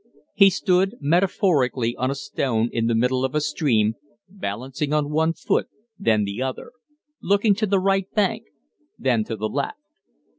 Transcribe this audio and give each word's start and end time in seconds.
He 0.33 0.49
stood, 0.49 0.95
metaphorically, 0.99 1.95
on 1.95 2.09
a 2.09 2.15
stone 2.15 2.71
in 2.73 2.87
the 2.87 2.95
middle 2.95 3.23
of 3.23 3.35
a 3.35 3.39
stream, 3.39 3.93
balancing 4.27 4.93
on 4.93 5.11
one 5.11 5.33
foot, 5.33 5.67
then 5.99 6.23
the 6.23 6.41
other; 6.41 6.71
looking 7.21 7.53
to 7.53 7.67
the 7.67 7.79
right 7.79 8.11
bank, 8.11 8.45
then 8.97 9.23
to 9.25 9.35
the 9.35 9.47
left. 9.47 9.77